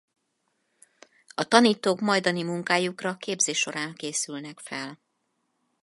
A 1.35 1.43
tanítók 1.47 1.99
majdani 1.99 2.43
munkájukra 2.43 3.17
képzés 3.17 3.57
során 3.57 3.93
készülnek 3.93 4.59
fel. 4.59 4.99